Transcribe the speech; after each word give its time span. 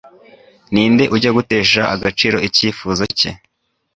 Ninde 0.71 1.03
ujya 1.15 1.31
gutesha 1.37 1.81
agaciro 1.95 2.37
icyifuzo 2.47 3.03
cye 3.19 3.31